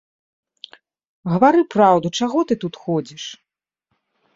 Гавары 1.35 1.61
праўду, 1.77 2.07
чаго 2.23 2.37
ты 2.49 2.53
тут 2.67 2.73
ходзіш? 2.87 3.23